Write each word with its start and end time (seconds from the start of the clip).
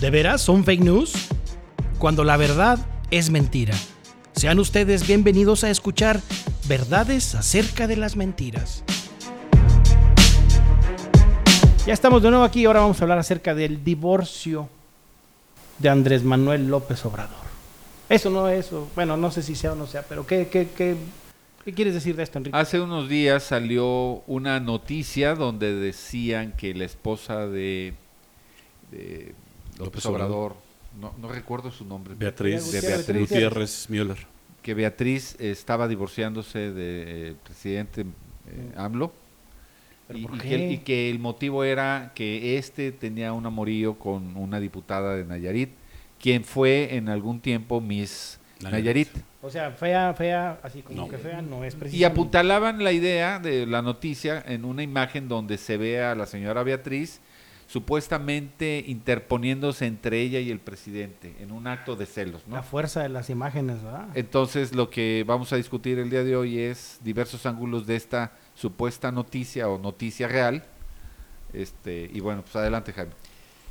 ¿De 0.00 0.10
veras 0.10 0.40
son 0.40 0.62
fake 0.62 0.82
news? 0.82 1.12
Cuando 1.98 2.22
la 2.22 2.36
verdad 2.36 2.78
es 3.10 3.30
mentira. 3.30 3.74
Sean 4.32 4.60
ustedes 4.60 5.04
bienvenidos 5.04 5.64
a 5.64 5.70
escuchar 5.70 6.20
verdades 6.68 7.34
acerca 7.34 7.88
de 7.88 7.96
las 7.96 8.14
mentiras. 8.14 8.84
Ya 11.84 11.92
estamos 11.92 12.22
de 12.22 12.30
nuevo 12.30 12.44
aquí, 12.44 12.64
ahora 12.64 12.78
vamos 12.78 13.00
a 13.00 13.04
hablar 13.04 13.18
acerca 13.18 13.56
del 13.56 13.82
divorcio 13.82 14.68
de 15.78 15.88
Andrés 15.88 16.22
Manuel 16.22 16.68
López 16.68 17.04
Obrador. 17.04 17.48
Eso 18.08 18.30
no 18.30 18.48
es, 18.48 18.70
bueno, 18.94 19.16
no 19.16 19.32
sé 19.32 19.42
si 19.42 19.56
sea 19.56 19.72
o 19.72 19.74
no 19.74 19.88
sea, 19.88 20.02
pero 20.08 20.24
¿qué, 20.24 20.46
qué, 20.46 20.68
qué, 20.76 20.94
quieres 21.74 21.94
decir 21.94 22.14
de 22.14 22.22
esto, 22.22 22.38
Enrique? 22.38 22.56
Hace 22.56 22.78
unos 22.80 23.08
días 23.08 23.42
salió 23.42 24.22
una 24.28 24.60
noticia 24.60 25.34
donde 25.34 25.74
decían 25.74 26.52
que 26.52 26.72
la 26.72 26.84
esposa 26.84 27.48
de 27.48 27.94
López, 29.78 30.04
López 30.04 30.06
Obrador, 30.06 30.56
no, 31.00 31.12
no 31.20 31.28
recuerdo 31.32 31.70
su 31.70 31.84
nombre, 31.84 32.14
Beatriz, 32.16 32.72
de 32.72 32.78
Gutiérrez, 32.80 33.06
Beatriz, 33.06 33.20
Gutiérrez 33.30 33.86
Müller. 33.90 34.26
que 34.62 34.74
Beatriz 34.74 35.36
estaba 35.38 35.86
divorciándose 35.88 36.72
del 36.72 37.36
presidente 37.36 38.02
eh, 38.02 38.72
AMLO 38.76 39.12
¿Pero 40.08 40.18
y, 40.18 40.22
y 40.24 40.38
que, 40.38 40.54
el- 40.54 40.72
y 40.72 40.78
que 40.78 41.10
el 41.10 41.18
motivo 41.18 41.64
era 41.64 42.12
que 42.14 42.56
este 42.58 42.92
tenía 42.92 43.32
un 43.32 43.44
amorío 43.46 43.98
con 43.98 44.36
una 44.36 44.58
diputada 44.58 45.14
de 45.16 45.24
Nayarit, 45.24 45.70
quien 46.20 46.44
fue 46.44 46.96
en 46.96 47.08
algún 47.10 47.40
tiempo 47.40 47.80
Miss 47.80 48.40
Nayarit. 48.60 48.72
Nayarit. 48.84 49.08
O 49.42 49.50
sea, 49.50 49.70
fea, 49.70 50.12
fea, 50.14 50.58
así 50.64 50.82
como 50.82 51.02
No. 51.02 51.08
que 51.08 51.18
fea, 51.18 51.42
no 51.42 51.62
es 51.62 51.74
Y 51.74 51.76
precisamente. 51.76 52.06
apuntalaban 52.06 52.82
la 52.82 52.90
idea 52.92 53.38
de 53.38 53.66
la 53.66 53.82
noticia 53.82 54.42
en 54.48 54.64
una 54.64 54.82
imagen 54.82 55.28
donde 55.28 55.58
se 55.58 55.76
ve 55.76 56.02
a 56.02 56.14
la 56.16 56.26
señora 56.26 56.62
Beatriz 56.64 57.20
supuestamente 57.68 58.82
interponiéndose 58.86 59.86
entre 59.86 60.22
ella 60.22 60.40
y 60.40 60.50
el 60.50 60.58
presidente 60.58 61.36
en 61.38 61.52
un 61.52 61.66
acto 61.66 61.96
de 61.96 62.06
celos, 62.06 62.42
¿no? 62.48 62.56
La 62.56 62.62
fuerza 62.62 63.02
de 63.02 63.10
las 63.10 63.28
imágenes, 63.28 63.82
¿verdad? 63.84 64.08
Entonces 64.14 64.74
lo 64.74 64.88
que 64.88 65.22
vamos 65.26 65.52
a 65.52 65.56
discutir 65.56 65.98
el 65.98 66.08
día 66.08 66.24
de 66.24 66.34
hoy 66.34 66.58
es 66.58 66.98
diversos 67.04 67.44
ángulos 67.44 67.86
de 67.86 67.96
esta 67.96 68.32
supuesta 68.54 69.12
noticia 69.12 69.68
o 69.68 69.78
noticia 69.78 70.28
real. 70.28 70.64
Este, 71.52 72.10
y 72.12 72.20
bueno, 72.20 72.40
pues 72.40 72.56
adelante 72.56 72.94
Jaime. 72.94 73.12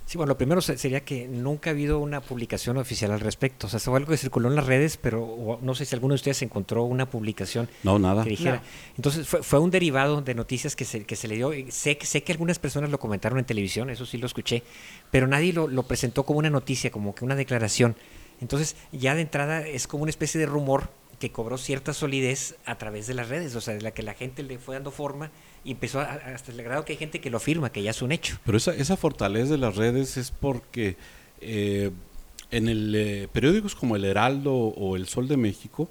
Sí, 0.07 0.17
bueno, 0.17 0.29
lo 0.31 0.37
primero 0.37 0.61
se- 0.61 0.77
sería 0.77 1.01
que 1.03 1.27
nunca 1.27 1.69
ha 1.69 1.73
habido 1.73 1.99
una 1.99 2.21
publicación 2.21 2.77
oficial 2.77 3.11
al 3.11 3.19
respecto. 3.19 3.67
O 3.67 3.69
sea, 3.69 3.77
fue 3.81 3.97
algo 3.97 4.09
que 4.09 4.15
circuló 4.17 4.47
en 4.47 4.55
las 4.55 4.65
redes, 4.65 4.95
pero 4.95 5.21
o- 5.21 5.59
no 5.61 5.75
sé 5.75 5.83
si 5.83 5.93
alguno 5.95 6.13
de 6.13 6.15
ustedes 6.15 6.41
encontró 6.43 6.83
una 6.83 7.09
publicación 7.09 7.67
No, 7.83 7.99
nada. 7.99 8.23
que 8.23 8.29
dijera. 8.29 8.55
No. 8.55 8.61
Entonces, 8.95 9.27
fue, 9.27 9.43
fue 9.43 9.59
un 9.59 9.69
derivado 9.69 10.21
de 10.21 10.33
noticias 10.33 10.77
que 10.77 10.85
se, 10.85 11.03
que 11.05 11.17
se 11.17 11.27
le 11.27 11.35
dio. 11.35 11.53
y 11.53 11.69
Sé, 11.71 11.97
que- 11.97 12.05
sé 12.05 12.23
que 12.23 12.31
algunas 12.31 12.57
personas 12.57 12.89
lo 12.89 12.99
comentaron 13.01 13.37
en 13.37 13.43
televisión, 13.43 13.89
eso 13.89 14.05
sí 14.05 14.17
lo 14.17 14.27
escuché, 14.27 14.63
pero 15.11 15.27
nadie 15.27 15.51
lo, 15.51 15.67
lo 15.67 15.83
presentó 15.83 16.23
como 16.23 16.39
una 16.39 16.49
noticia, 16.49 16.89
como 16.89 17.13
que 17.13 17.25
una 17.25 17.35
declaración. 17.35 17.97
Entonces, 18.39 18.77
ya 18.93 19.13
de 19.13 19.21
entrada 19.23 19.67
es 19.67 19.87
como 19.87 20.03
una 20.03 20.09
especie 20.09 20.39
de 20.39 20.45
rumor 20.45 20.89
que 21.19 21.31
cobró 21.31 21.57
cierta 21.57 21.93
solidez 21.93 22.55
a 22.65 22.77
través 22.77 23.07
de 23.07 23.13
las 23.15 23.29
redes, 23.29 23.55
o 23.55 23.61
sea, 23.61 23.73
de 23.73 23.81
la 23.81 23.91
que 23.91 24.03
la 24.03 24.13
gente 24.13 24.43
le 24.43 24.59
fue 24.59 24.75
dando 24.75 24.91
forma 24.91 25.31
y 25.63 25.71
empezó 25.71 25.99
a- 25.99 26.03
hasta 26.13 26.51
el 26.51 26.61
grado 26.61 26.85
que 26.85 26.93
hay 26.93 26.97
gente 26.99 27.19
que 27.19 27.29
lo 27.31 27.37
afirma, 27.37 27.71
que 27.71 27.81
ya 27.81 27.91
es 27.91 28.01
un 28.01 28.11
hecho. 28.11 28.37
Pero 28.45 28.57
esa, 28.57 28.73
esa 28.75 28.97
fortaleza 28.97 29.51
de 29.53 29.57
las 29.57 29.75
redes 29.75 30.15
es 30.17 30.29
porque 30.31 30.95
eh, 31.41 31.91
en 32.51 32.67
el 32.69 32.93
eh, 32.95 33.27
periódicos 33.31 33.73
como 33.75 33.95
El 33.95 34.05
Heraldo 34.05 34.53
o 34.53 34.95
El 34.95 35.07
Sol 35.07 35.27
de 35.27 35.37
México 35.37 35.89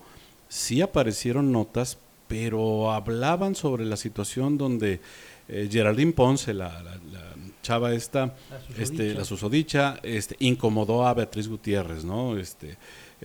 sí 0.48 0.80
aparecieron 0.80 1.50
notas, 1.52 1.98
pero 2.28 2.92
hablaban 2.92 3.54
sobre 3.54 3.84
la 3.84 3.96
situación 3.96 4.56
donde 4.58 5.00
eh, 5.48 5.68
Geraldine 5.70 6.12
Ponce, 6.12 6.54
la, 6.54 6.82
la- 6.82 6.96
la 7.12 7.34
chava 7.62 7.92
esta, 7.94 8.26
La 8.50 8.60
susodicha. 8.60 8.82
este, 8.82 9.14
la 9.14 9.24
susodicha, 9.24 10.00
este, 10.04 10.36
incomodó 10.38 11.04
a 11.06 11.14
Beatriz 11.14 11.48
Gutiérrez, 11.48 12.04
¿no? 12.04 12.36
Este, 12.38 12.70
eh, 12.70 12.76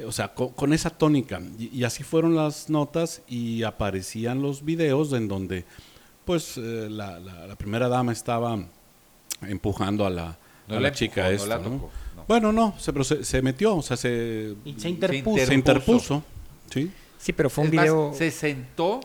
o 0.06 0.12
sea, 0.12 0.34
co- 0.34 0.52
con, 0.54 0.74
esa 0.74 0.90
tónica. 0.90 1.42
Y, 1.60 1.80
y 1.80 1.84
así 1.84 2.04
fueron 2.04 2.36
las 2.36 2.70
notas 2.70 3.22
y 3.28 3.64
aparecían 3.64 4.42
los 4.42 4.64
videos 4.66 5.12
en 5.14 5.28
donde, 5.28 5.66
pues, 6.26 6.58
eh, 6.58 6.88
la, 6.90 7.20
la- 7.20 7.48
la 7.48 7.56
primera 7.56 7.88
dama 7.90 8.12
estaba 8.12 8.58
empujando 9.42 10.06
a 10.06 10.10
la, 10.10 10.38
No 10.68 10.76
a 10.76 10.80
la 10.80 10.90
la 10.90 10.92
chica 10.92 11.30
empujó, 11.30 11.30
no 11.30 11.44
esta, 11.44 11.48
la 11.48 11.58
¿no? 11.70 11.76
tocó, 11.76 11.92
no. 12.16 12.26
Bueno, 12.28 12.52
no, 12.54 12.76
se, 12.80 12.94
pero 12.94 13.04
se, 13.04 13.24
se 13.26 13.42
metió, 13.42 13.76
o 13.76 13.82
sea, 13.82 13.98
se, 13.98 14.56
Y 14.66 14.80
se 14.80 14.90
interpuso. 14.90 15.46
se 15.46 15.54
interpuso, 15.54 16.24
¿sí? 16.70 16.92
Sí, 17.18 17.34
pero 17.34 17.50
fue 17.50 17.64
un 17.64 17.70
Es 17.70 17.74
más, 17.76 17.84
video... 17.86 18.14
se 18.14 18.32
sentó 18.32 19.00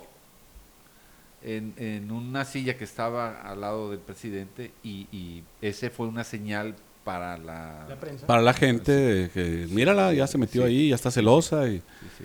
en, 1.43 1.75
en 1.77 2.11
una 2.11 2.45
silla 2.45 2.77
que 2.77 2.85
estaba 2.85 3.41
al 3.43 3.61
lado 3.61 3.91
del 3.91 4.01
presidente 4.01 4.73
y, 4.83 5.07
y 5.13 5.45
ese 5.61 5.91
fue 5.91 6.07
una 6.07 6.25
señal 6.25 6.75
para 7.07 7.39
la... 7.39 7.87
La 7.89 7.95
prensa. 7.97 8.27
Para 8.27 8.43
la 8.43 8.53
gente, 8.53 9.31
que 9.33 9.67
mírala, 9.71 10.13
ya 10.13 10.27
se 10.27 10.37
metió 10.39 10.63
Sí. 10.63 10.69
ahí, 10.69 10.89
ya 10.89 10.97
está 10.97 11.11
celosa 11.13 11.69
y 11.69 11.79
sí, 11.79 11.85
sí. 12.19 12.25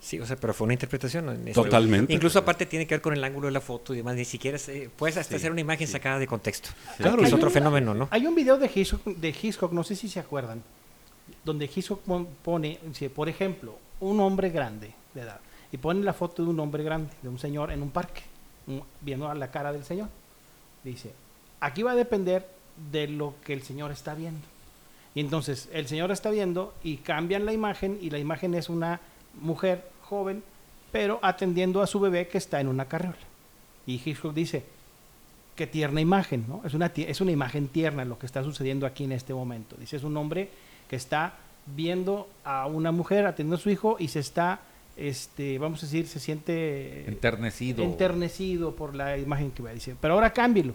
Sí, 0.00 0.20
o 0.20 0.26
sea, 0.26 0.36
pero 0.36 0.52
fue 0.54 0.64
una 0.64 0.72
interpretación. 0.74 1.28
eso- 1.46 1.62
Totalmente. 1.62 2.12
Incluso 2.12 2.38
aparte 2.38 2.64
tiene 2.66 2.86
que 2.86 2.94
ver 2.94 3.02
con 3.02 3.12
el 3.14 3.22
ángulo 3.22 3.46
de 3.48 3.52
la 3.52 3.60
foto 3.60 3.92
y 3.92 3.98
demás, 3.98 4.16
ni 4.16 4.24
siquiera 4.24 4.56
se- 4.58 4.90
puedes 4.96 5.16
hasta 5.18 5.30
Sí, 5.32 5.36
hacer 5.36 5.52
una 5.52 5.60
imagen 5.60 5.86
sí. 5.86 5.92
sacada 5.92 6.18
de 6.18 6.26
contexto. 6.26 6.70
Claro, 6.96 7.22
es 7.22 7.32
otro 7.34 7.50
fenómeno, 7.50 7.92
¿no? 7.94 8.08
Hay 8.10 8.26
un 8.26 8.34
video 8.34 8.56
de 8.58 8.70
Hitchcock, 8.74 9.04
de 9.04 9.28
Hitchcock, 9.28 9.72
no 9.72 9.84
sé 9.84 9.94
si 9.94 10.08
se 10.08 10.20
acuerdan, 10.20 10.62
donde 11.44 11.66
Hitchcock 11.74 12.00
pon- 12.00 12.28
pone, 12.42 12.78
por 13.14 13.28
ejemplo, 13.28 13.78
un 14.00 14.20
hombre 14.20 14.48
grande 14.50 14.92
de 15.14 15.20
edad, 15.22 15.40
y 15.72 15.76
pone 15.78 16.02
la 16.02 16.12
foto 16.14 16.42
de 16.44 16.48
un 16.50 16.58
hombre 16.60 16.82
grande, 16.82 17.10
de 17.22 17.28
un 17.28 17.38
señor 17.38 17.70
en 17.72 17.82
un 17.82 17.90
parque, 17.90 18.22
un- 18.66 18.82
viendo 19.02 19.28
a 19.30 19.34
la 19.34 19.50
cara 19.50 19.70
del 19.72 19.84
señor. 19.84 20.08
Dice, 20.82 21.12
aquí 21.60 21.82
va 21.82 21.92
a 21.92 21.94
depender 21.94 22.46
de 22.92 23.08
lo 23.08 23.34
que 23.44 23.52
el 23.52 23.62
señor 23.62 23.90
está 23.90 24.14
viendo. 24.14 24.46
Y 25.14 25.20
entonces 25.20 25.68
el 25.72 25.86
señor 25.86 26.10
está 26.10 26.30
viendo 26.30 26.74
y 26.82 26.96
cambian 26.96 27.46
la 27.46 27.52
imagen 27.52 27.98
y 28.00 28.10
la 28.10 28.18
imagen 28.18 28.54
es 28.54 28.68
una 28.68 29.00
mujer 29.40 29.88
joven, 30.02 30.42
pero 30.90 31.18
atendiendo 31.22 31.82
a 31.82 31.86
su 31.86 32.00
bebé 32.00 32.28
que 32.28 32.38
está 32.38 32.60
en 32.60 32.68
una 32.68 32.86
carriola. 32.86 33.16
Y 33.86 34.00
Hitchcock 34.04 34.34
dice, 34.34 34.64
qué 35.54 35.66
tierna 35.66 36.00
imagen, 36.00 36.44
¿no? 36.48 36.62
Es 36.64 36.74
una, 36.74 36.86
es 36.94 37.20
una 37.20 37.30
imagen 37.30 37.68
tierna 37.68 38.04
lo 38.04 38.18
que 38.18 38.26
está 38.26 38.42
sucediendo 38.42 38.86
aquí 38.86 39.04
en 39.04 39.12
este 39.12 39.34
momento. 39.34 39.76
Dice, 39.78 39.96
es 39.96 40.04
un 40.04 40.16
hombre 40.16 40.50
que 40.88 40.96
está 40.96 41.34
viendo 41.66 42.28
a 42.44 42.66
una 42.66 42.92
mujer 42.92 43.26
atendiendo 43.26 43.56
a 43.56 43.60
su 43.60 43.70
hijo 43.70 43.96
y 43.98 44.08
se 44.08 44.20
está, 44.20 44.60
este, 44.96 45.58
vamos 45.58 45.82
a 45.82 45.86
decir, 45.86 46.06
se 46.06 46.18
siente 46.18 47.08
Enternecido. 47.08 47.84
enternecido 47.84 48.74
por 48.74 48.94
la 48.94 49.16
imagen 49.16 49.50
que 49.50 49.62
ve. 49.62 49.74
Dice, 49.74 49.94
pero 50.00 50.14
ahora 50.14 50.32
cámbielo. 50.32 50.74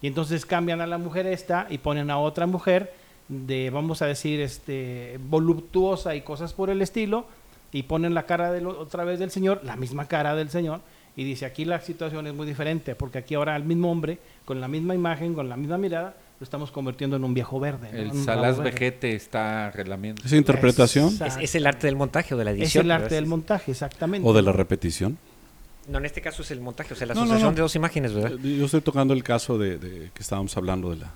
Y 0.00 0.06
entonces 0.06 0.46
cambian 0.46 0.80
a 0.80 0.86
la 0.86 0.98
mujer 0.98 1.26
esta 1.26 1.66
y 1.70 1.78
ponen 1.78 2.10
a 2.10 2.18
otra 2.18 2.46
mujer 2.46 2.92
de, 3.28 3.70
vamos 3.70 4.00
a 4.02 4.06
decir, 4.06 4.40
este, 4.40 5.18
voluptuosa 5.28 6.14
y 6.14 6.22
cosas 6.22 6.52
por 6.52 6.70
el 6.70 6.80
estilo, 6.82 7.26
y 7.72 7.82
ponen 7.82 8.14
la 8.14 8.24
cara 8.24 8.50
del, 8.52 8.66
otra 8.66 9.04
vez 9.04 9.18
del 9.18 9.30
señor, 9.30 9.60
la 9.64 9.76
misma 9.76 10.08
cara 10.08 10.34
del 10.34 10.50
señor, 10.50 10.80
y 11.16 11.24
dice, 11.24 11.44
aquí 11.44 11.64
la 11.64 11.80
situación 11.80 12.26
es 12.26 12.34
muy 12.34 12.46
diferente, 12.46 12.94
porque 12.94 13.18
aquí 13.18 13.34
ahora 13.34 13.54
al 13.54 13.64
mismo 13.64 13.90
hombre, 13.90 14.18
con 14.44 14.60
la 14.60 14.68
misma 14.68 14.94
imagen, 14.94 15.34
con 15.34 15.48
la 15.48 15.56
misma 15.56 15.76
mirada, 15.76 16.14
lo 16.38 16.44
estamos 16.44 16.70
convirtiendo 16.70 17.16
en 17.16 17.24
un 17.24 17.34
viejo 17.34 17.58
verde. 17.58 17.88
El 17.92 18.12
verde. 18.12 18.62
Vejete 18.62 19.16
está 19.16 19.72
relamiendo. 19.72 20.22
esa 20.24 20.36
interpretación. 20.36 21.08
Es, 21.26 21.36
es 21.40 21.54
el 21.56 21.66
arte 21.66 21.88
del 21.88 21.96
montaje 21.96 22.34
o 22.34 22.38
de 22.38 22.44
la 22.44 22.52
Es 22.52 22.58
edición. 22.58 22.86
el 22.86 22.92
arte 22.92 23.16
del 23.16 23.26
montaje, 23.26 23.72
exactamente. 23.72 24.26
o 24.26 24.32
de 24.32 24.42
la 24.42 24.52
repetición. 24.52 25.18
No, 25.88 25.98
en 25.98 26.04
este 26.04 26.20
caso 26.20 26.42
es 26.42 26.50
el 26.50 26.60
montaje, 26.60 26.92
o 26.92 26.96
sea, 26.96 27.06
la 27.06 27.14
No, 27.14 27.20
no, 27.20 27.24
asociación 27.24 27.50
no. 27.52 27.56
de 27.56 27.62
dos 27.62 27.74
imágenes, 27.76 28.12
¿verdad? 28.12 28.38
Yo 28.38 28.64
estoy 28.66 28.80
tocando 28.82 29.14
el 29.14 29.22
caso 29.22 29.56
de, 29.58 29.78
de 29.78 30.10
que 30.12 30.22
estábamos 30.22 30.56
hablando 30.56 30.90
de 30.90 30.96
la... 30.96 31.12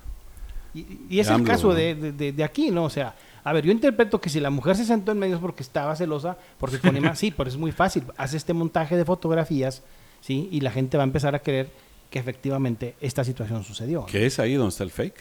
Y, 0.75 0.87
y 1.11 1.21
es 1.21 1.27
de 1.27 1.35
el 1.35 1.41
AMLO, 1.41 1.47
caso 1.53 1.69
¿no? 1.69 1.75
de, 1.75 1.95
de- 2.33 2.45
aquí, 2.45 2.71
¿no? 2.71 2.85
O 2.85 2.91
sea, 2.91 3.15
a 3.45 3.53
ver, 3.53 3.65
yo 3.67 3.73
interpreto 3.73 4.21
que 4.21 4.31
si 4.31 4.41
la 4.41 4.49
mujer 4.49 4.75
se 4.77 4.85
sentó 4.87 5.13
en 5.13 5.19
medio 5.19 5.35
es 5.35 5.41
porque 5.43 5.63
estaba 5.63 5.95
celosa, 5.97 6.39
porque 6.59 6.79
con 6.79 6.97
ima- 6.97 7.15
sí, 7.15 7.31
pero 7.31 7.51
es 7.51 7.57
muy 7.59 7.73
fácil. 7.73 8.05
Hace 8.17 8.39
este 8.39 8.55
montaje 8.55 8.97
de 8.97 9.05
fotografías, 9.05 9.83
¿sí? 10.23 10.49
Y 10.51 10.61
la 10.61 10.71
gente 10.71 10.97
va 10.97 11.03
a 11.03 11.07
empezar 11.07 11.35
a 11.35 11.41
creer 11.41 11.69
que 12.09 12.19
efectivamente 12.19 12.95
esta 13.03 13.23
situación 13.25 13.65
sucedió. 13.65 14.01
¿no? 14.01 14.07
Que 14.07 14.25
es 14.25 14.39
ahí 14.39 14.55
donde 14.55 14.71
está 14.71 14.85
el 14.85 14.91
fake, 14.91 15.21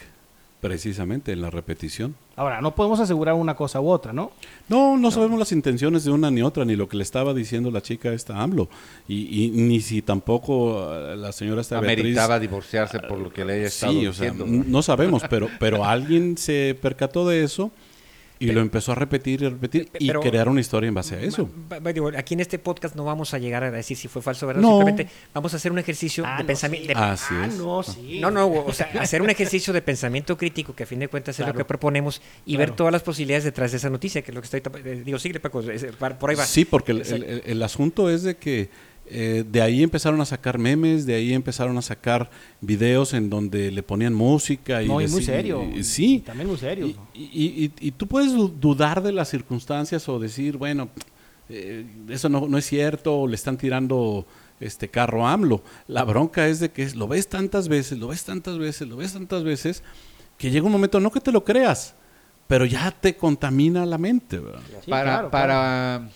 precisamente, 0.62 1.32
en 1.32 1.42
la 1.42 1.50
repetición. 1.50 2.14
Ahora, 2.36 2.60
no 2.62 2.74
podemos 2.74 3.00
asegurar 3.00 3.34
una 3.34 3.54
cosa 3.56 3.80
u 3.80 3.90
otra, 3.90 4.12
¿no? 4.12 4.30
No, 4.68 4.96
no 4.96 5.10
sabemos 5.10 5.36
las 5.38 5.50
intenciones 5.50 6.04
de 6.04 6.12
una 6.12 6.30
ni 6.30 6.40
otra, 6.40 6.64
ni 6.64 6.76
lo 6.76 6.88
que 6.88 6.96
le 6.96 7.02
estaba 7.02 7.34
diciendo 7.34 7.70
la 7.72 7.82
chica 7.82 8.12
esta 8.12 8.40
AMLO. 8.40 8.68
Y, 9.08 9.44
y 9.46 9.50
ni 9.50 9.80
si 9.80 10.02
tampoco 10.02 10.94
eh, 10.94 11.16
la 11.16 11.32
señora 11.32 11.60
esta 11.60 11.80
Beatriz... 11.80 12.00
Ameritaba 12.04 12.38
divorciarse 12.38 13.00
por 13.00 13.18
lo 13.18 13.30
que 13.32 13.44
le 13.44 13.54
haya 13.54 13.66
estado 13.66 13.92
Sí, 13.92 14.06
o 14.06 14.12
sea, 14.12 14.30
diciendo. 14.30 14.44
n- 14.46 14.64
no 14.68 14.82
sabemos, 14.82 15.22
pero, 15.28 15.48
pero 15.58 15.84
alguien 15.84 16.38
se 16.38 16.78
percató 16.80 17.28
de 17.28 17.42
eso 17.42 17.70
y 18.44 18.52
lo 18.52 18.60
empezó 18.60 18.92
a 18.92 18.94
repetir 18.94 19.42
y 19.42 19.48
repetir 19.48 19.88
y 19.98 20.08
crear 20.10 20.48
una 20.48 20.60
historia 20.60 20.88
en 20.88 20.94
base 20.94 21.14
a 21.16 21.20
eso. 21.20 21.48
Digo, 21.94 22.10
aquí 22.16 22.34
en 22.34 22.40
este 22.40 22.58
podcast 22.58 22.94
no 22.96 23.04
vamos 23.04 23.34
a 23.34 23.38
llegar 23.38 23.64
a 23.64 23.70
decir 23.70 23.96
si 23.96 24.08
fue 24.08 24.22
falso 24.22 24.46
o 24.46 24.48
verdad, 24.48 24.62
No. 24.62 24.78
simplemente 24.78 25.08
vamos 25.32 25.52
a 25.54 25.56
hacer 25.56 25.70
un 25.72 25.78
ejercicio 25.78 26.24
Ah, 26.26 26.36
de 26.38 26.42
no, 26.42 26.46
pensamiento. 26.46 26.88
sí. 26.88 26.94
de- 26.94 27.00
Ah, 27.00 27.14
es. 27.46 27.54
no, 27.58 27.82
sí. 27.82 28.18
No, 28.20 28.30
no, 28.30 28.48
o 28.48 28.72
sea, 28.72 28.90
hacer 29.00 29.22
un 29.22 29.30
ejercicio 29.30 29.72
de 29.72 29.82
pensamiento 29.82 30.36
crítico, 30.36 30.74
que 30.74 30.82
a 30.82 30.86
fin 30.86 30.98
de 30.98 31.08
cuentas 31.08 31.38
es 31.38 31.46
lo 31.46 31.54
que 31.54 31.64
proponemos, 31.64 32.20
y 32.46 32.56
ver 32.56 32.72
todas 32.72 32.92
las 32.92 33.02
posibilidades 33.02 33.44
detrás 33.44 33.70
de 33.70 33.76
esa 33.78 33.90
noticia, 33.90 34.22
que 34.22 34.30
es 34.30 34.34
lo 34.34 34.40
que 34.40 34.46
estoy... 34.58 34.62
eh, 34.84 35.02
Digo, 35.04 35.18
sigue, 35.18 35.38
Paco, 35.40 35.60
es- 35.60 35.86
por 36.18 36.30
ahí 36.30 36.36
va. 36.36 36.44
Sí, 36.44 36.64
porque 36.64 36.92
el, 36.92 36.98
Exacto. 36.98 37.24
el- 37.26 37.42
el 37.46 37.62
asunto 37.62 38.10
es 38.10 38.22
de 38.22 38.36
que 38.36 38.70
eh, 39.14 39.44
de 39.46 39.60
ahí 39.60 39.82
empezaron 39.82 40.20
a 40.20 40.24
sacar 40.24 40.56
memes, 40.58 41.04
de 41.04 41.14
ahí 41.14 41.34
empezaron 41.34 41.76
a 41.76 41.82
sacar 41.82 42.30
videos 42.62 43.12
en 43.12 43.28
donde 43.28 43.70
le 43.70 43.82
ponían 43.82 44.14
música. 44.14 44.82
Y 44.82 44.88
No, 44.88 45.00
y 45.02 45.06
muy 45.08 45.22
serio. 45.22 45.62
y- 45.74 45.84
sí. 45.84 46.14
Y 46.16 46.20
también 46.20 46.48
muy 46.48 46.56
serio. 46.56 46.86
Y, 46.86 46.96
y- 47.22 47.64
y- 47.66 47.72
y 47.88 47.90
tú 47.92 48.06
puedes 48.06 48.32
du- 48.32 48.48
dudar 48.48 49.02
de 49.02 49.12
las 49.12 49.28
circunstancias 49.28 50.08
o 50.08 50.18
decir, 50.18 50.56
bueno, 50.56 50.88
eh, 51.50 51.84
eso 52.08 52.28
no, 52.30 52.48
no 52.48 52.56
es 52.56 52.64
cierto, 52.66 53.14
o 53.20 53.26
le 53.28 53.34
están 53.34 53.58
tirando 53.58 54.24
este 54.60 54.88
carro 54.88 55.26
a 55.26 55.32
AMLO. 55.32 55.62
La 55.88 56.04
bronca 56.04 56.48
es 56.48 56.60
de 56.60 56.70
que 56.70 56.88
lo 56.94 57.06
ves 57.08 57.28
tantas 57.28 57.68
veces, 57.68 57.98
lo 57.98 58.08
ves 58.08 58.24
tantas 58.24 58.56
veces, 58.58 58.88
lo 58.88 58.96
ves 58.96 59.12
tantas 59.12 59.42
veces, 59.44 59.82
que 60.38 60.50
llega 60.50 60.64
un 60.64 60.72
momento, 60.72 60.98
no 61.00 61.10
que 61.10 61.20
te 61.20 61.32
lo 61.32 61.44
creas, 61.44 61.94
pero 62.46 62.64
ya 62.64 62.90
te 62.92 63.16
contamina 63.16 63.84
la 63.84 63.98
mente. 63.98 64.38
¿verdad? 64.38 64.60
Sí, 64.84 64.90
para 64.90 65.02
claro, 65.04 65.30
para 65.30 66.08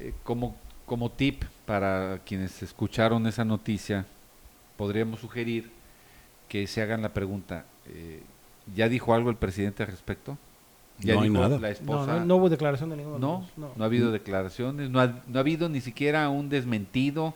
eh, 0.00 0.12
como, 0.24 0.56
como 0.90 1.08
tip 1.08 1.44
para 1.66 2.18
quienes 2.26 2.64
escucharon 2.64 3.24
esa 3.28 3.44
noticia, 3.44 4.06
podríamos 4.76 5.20
sugerir 5.20 5.70
que 6.48 6.66
se 6.66 6.82
hagan 6.82 7.00
la 7.00 7.10
pregunta, 7.10 7.64
eh, 7.86 8.20
¿ya 8.74 8.88
dijo 8.88 9.14
algo 9.14 9.30
el 9.30 9.36
presidente 9.36 9.84
al 9.84 9.88
respecto? 9.88 10.36
¿Ya 10.98 11.14
No 11.14 11.20
hay 11.20 11.28
dijo 11.28 11.40
nada. 11.42 11.54
la 11.60 11.68
No, 11.68 11.72
esposa? 11.72 12.14
no, 12.18 12.24
no 12.24 12.36
hubo 12.36 12.48
declaración 12.48 12.90
de 12.90 12.96
ninguno 12.96 13.18
No, 13.20 13.46
dos, 13.56 13.76
no 13.76 13.84
ha 13.84 13.86
habido 13.86 14.10
declaraciones, 14.10 14.90
no 14.90 15.00
ha, 15.00 15.06
no 15.28 15.38
ha 15.38 15.38
habido 15.38 15.68
ni 15.68 15.80
siquiera 15.80 16.28
un 16.28 16.48
desmentido. 16.48 17.34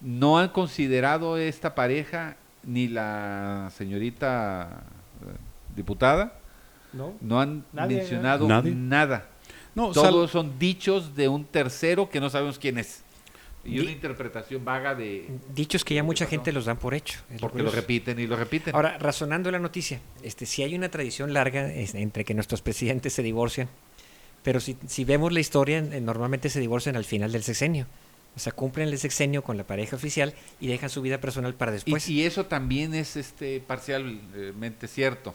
No 0.00 0.38
han 0.40 0.48
considerado 0.48 1.38
esta 1.38 1.76
pareja 1.76 2.34
ni 2.64 2.88
la 2.88 3.70
señorita 3.76 4.82
eh, 5.22 5.36
diputada, 5.76 6.32
¿No? 6.92 7.12
no 7.20 7.40
han 7.40 7.64
Nadie, 7.72 7.98
mencionado 7.98 8.48
Nadie. 8.48 8.74
nada. 8.74 9.26
No, 9.74 9.90
Todos 9.92 10.30
son 10.30 10.58
dichos 10.58 11.16
de 11.16 11.28
un 11.28 11.44
tercero 11.44 12.08
que 12.08 12.20
no 12.20 12.30
sabemos 12.30 12.58
quién 12.58 12.78
es. 12.78 13.00
Y 13.64 13.80
una 13.80 13.90
interpretación 13.90 14.62
vaga 14.62 14.94
de... 14.94 15.26
Dichos 15.54 15.84
que 15.84 15.94
ya 15.94 16.00
¿Qué 16.02 16.06
mucha 16.06 16.26
gente 16.26 16.52
los 16.52 16.66
dan 16.66 16.76
por 16.76 16.92
hecho. 16.92 17.20
lo 17.30 17.38
Porque 17.38 17.62
lo 17.62 17.70
repiten 17.70 18.20
y 18.20 18.26
lo 18.26 18.36
repiten. 18.36 18.74
Ahora, 18.74 18.98
razonando 18.98 19.50
la 19.50 19.58
noticia, 19.58 20.00
este, 20.22 20.44
si 20.44 20.62
hay 20.62 20.74
una 20.74 20.90
tradición 20.90 21.32
larga 21.32 21.72
es- 21.72 21.94
entre 21.94 22.24
que 22.26 22.34
nuestros 22.34 22.60
presidentes 22.60 23.14
se 23.14 23.22
divorcian, 23.22 23.68
pero 24.42 24.60
si, 24.60 24.76
si 24.86 25.04
vemos 25.06 25.32
la 25.32 25.40
historia, 25.40 25.78
eh, 25.78 26.00
normalmente 26.02 26.50
se 26.50 26.60
divorcian 26.60 26.94
al 26.96 27.04
final 27.06 27.32
del 27.32 27.42
sexenio. 27.42 27.86
O 28.36 28.38
sea, 28.38 28.52
cumplen 28.52 28.88
el 28.88 28.98
sexenio 28.98 29.42
con 29.42 29.56
la 29.56 29.64
pareja 29.64 29.96
oficial 29.96 30.34
y 30.60 30.66
dejan 30.66 30.90
su 30.90 31.00
vida 31.00 31.18
personal 31.18 31.54
para 31.54 31.70
Y- 31.70 31.74
después. 31.76 32.06
y, 32.10 32.22
eso 32.24 32.44
también 32.44 32.92
es 32.94 33.16
este 33.16 33.60
parcialmente 33.60 34.88
cierto. 34.88 35.34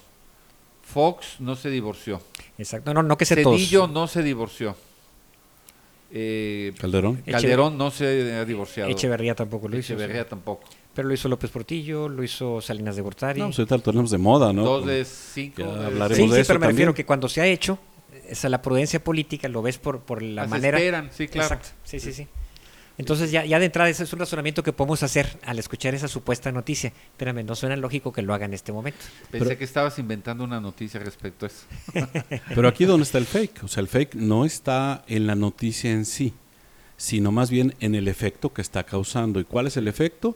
Fox 0.91 1.36
no 1.39 1.56
se 1.56 1.69
divorció. 1.69 2.21
Exacto, 2.57 2.94
no, 2.94 3.03
no 3.03 3.18
que 3.18 3.25
se 3.25 3.41
todos. 3.41 3.57
Cedillo 3.59 3.88
no 3.88 4.07
se 4.07 4.24
divorció. 4.24 4.75
Eh, 6.12 6.74
Calderón. 6.80 7.18
Calderón 7.18 7.77
no 7.77 7.91
se 7.91 8.33
ha 8.33 8.45
divorciado. 8.45 8.89
Echeverría 8.89 9.36
tampoco 9.36 9.68
lo 9.68 9.77
hizo. 9.77 9.94
Echeverría 9.94 10.24
sí. 10.24 10.30
tampoco. 10.30 10.63
Pero 10.95 11.07
lo 11.07 11.13
hizo 11.13 11.30
López 11.30 11.51
Portillo, 11.51 12.09
lo 12.09 12.24
hizo 12.24 12.59
Salinas 12.62 12.95
de 12.95 13.03
Gortari. 13.03 13.39
No, 13.39 13.47
pues 13.47 13.59
ahorita 13.59 13.75
lo 13.77 13.81
tenemos 13.83 14.09
de 14.09 14.18
moda, 14.18 14.51
¿no? 14.51 14.63
Dos 14.63 14.86
de 14.88 15.06
cinco. 15.06 15.62
Ya 15.62 15.68
de 15.68 15.86
hablaremos 15.86 16.18
sí, 16.18 16.24
de 16.24 16.36
sí, 16.36 16.41
eso 16.41 16.47
pero 16.47 16.59
me 16.59 16.65
también. 16.65 16.69
refiero 16.77 16.94
que 16.95 17.06
cuando 17.06 17.30
se 17.30 17.42
ha 17.42 17.45
hecho, 17.45 17.77
esa 18.27 18.50
la 18.50 18.62
prudencia 18.62 19.03
política 19.03 19.47
lo 19.47 19.62
ves 19.62 19.77
por, 19.77 20.00
por 20.00 20.24
la 20.24 20.42
Las 20.42 20.50
manera. 20.50 20.80
esperan, 20.80 21.09
sí, 21.13 21.27
claro. 21.27 21.53
Exacto, 21.53 21.69
sí, 21.83 22.00
sí, 22.00 22.12
sí. 22.13 22.27
Entonces 22.99 23.31
ya, 23.31 23.45
ya 23.45 23.59
de 23.59 23.65
entrada 23.65 23.89
ese 23.89 24.03
es 24.03 24.11
un 24.11 24.19
razonamiento 24.19 24.61
que 24.61 24.73
podemos 24.73 25.01
hacer 25.03 25.39
al 25.45 25.57
escuchar 25.57 25.95
esa 25.95 26.09
supuesta 26.09 26.51
noticia. 26.51 26.91
Espérame, 27.11 27.45
no 27.45 27.55
suena 27.55 27.77
lógico 27.77 28.11
que 28.11 28.21
lo 28.21 28.33
haga 28.33 28.45
en 28.45 28.53
este 28.53 28.73
momento. 28.73 28.99
Pensé 29.31 29.45
Pero- 29.45 29.57
que 29.57 29.63
estabas 29.63 29.97
inventando 29.99 30.43
una 30.43 30.59
noticia 30.59 30.99
respecto 30.99 31.45
a 31.45 31.49
eso. 31.49 31.65
Pero 32.53 32.67
aquí 32.67 32.83
donde 32.83 33.05
está 33.05 33.17
el 33.17 33.25
fake, 33.25 33.63
o 33.63 33.67
sea, 33.69 33.79
el 33.81 33.87
fake 33.87 34.15
no 34.15 34.43
está 34.43 35.03
en 35.07 35.27
la 35.27 35.35
noticia 35.35 35.91
en 35.91 36.03
sí, 36.03 36.33
sino 36.97 37.31
más 37.31 37.49
bien 37.49 37.73
en 37.79 37.95
el 37.95 38.09
efecto 38.09 38.51
que 38.51 38.61
está 38.61 38.83
causando. 38.83 39.39
¿Y 39.39 39.45
cuál 39.45 39.67
es 39.67 39.77
el 39.77 39.87
efecto? 39.87 40.35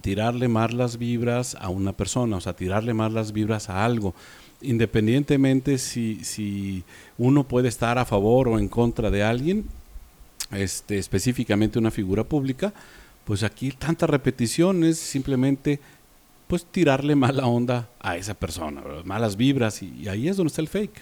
Tirarle 0.00 0.48
más 0.48 0.72
las 0.72 0.96
vibras 0.96 1.54
a 1.60 1.68
una 1.68 1.92
persona, 1.92 2.38
o 2.38 2.40
sea, 2.40 2.54
tirarle 2.56 2.94
más 2.94 3.12
las 3.12 3.32
vibras 3.32 3.68
a 3.68 3.84
algo. 3.84 4.14
Independientemente 4.62 5.76
si, 5.76 6.24
si 6.24 6.82
uno 7.18 7.44
puede 7.46 7.68
estar 7.68 7.98
a 7.98 8.06
favor 8.06 8.48
o 8.48 8.58
en 8.58 8.68
contra 8.68 9.10
de 9.10 9.22
alguien, 9.22 9.66
este, 10.50 10.98
específicamente 10.98 11.78
una 11.78 11.90
figura 11.90 12.24
pública, 12.24 12.72
pues 13.24 13.42
aquí 13.42 13.70
tanta 13.72 14.06
repetición 14.06 14.84
es 14.84 14.98
simplemente 14.98 15.80
pues 16.48 16.64
tirarle 16.64 17.14
mala 17.14 17.46
onda 17.46 17.88
a 18.00 18.16
esa 18.16 18.34
persona, 18.34 18.82
malas 19.04 19.36
vibras 19.36 19.82
y, 19.82 20.08
ahí 20.08 20.28
es 20.28 20.36
donde 20.36 20.48
está 20.48 20.60
el 20.62 20.68
fake. 20.68 21.00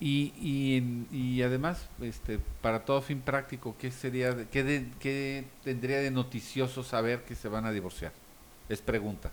Y, 0.00 0.32
y, 0.40 1.06
y 1.16 1.42
además, 1.42 1.86
este, 2.00 2.40
para 2.60 2.84
todo 2.84 3.02
fin 3.02 3.20
práctico, 3.20 3.76
¿qué 3.78 3.90
sería, 3.92 4.34
qué, 4.50 4.64
de- 4.64 4.86
qué 4.98 5.44
tendría 5.62 5.98
de 5.98 6.10
noticioso 6.10 6.82
saber 6.82 7.22
que 7.22 7.36
se 7.36 7.48
van 7.48 7.66
a 7.66 7.70
divorciar? 7.70 8.12
Es 8.68 8.80
pregunta. 8.80 9.30